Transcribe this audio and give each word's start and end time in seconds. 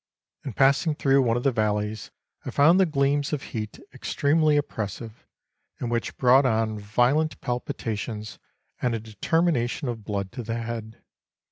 In 0.43 0.53
passing 0.53 0.95
through 0.95 1.21
one 1.21 1.37
of 1.37 1.43
the 1.43 1.51
valleys 1.51 2.09
I 2.43 2.49
found 2.49 2.79
the 2.79 2.87
gleams 2.87 3.33
of 3.33 3.43
heat 3.53 3.79
extremely 3.93 4.57
oppressive, 4.57 5.27
and 5.79 5.91
which 5.91 6.17
brought 6.17 6.43
on 6.43 6.79
violent 6.79 7.39
palpitations 7.39 8.39
and 8.81 8.95
a 8.95 8.99
determination 8.99 9.87
of 9.89 10.03
blood 10.03 10.31
to 10.31 10.41
the 10.41 10.57
head. 10.57 11.03